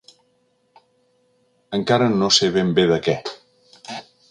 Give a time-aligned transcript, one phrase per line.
[1.79, 3.17] Encara no sé ben bé de què.